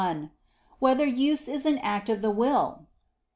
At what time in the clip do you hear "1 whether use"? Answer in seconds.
0.01-1.47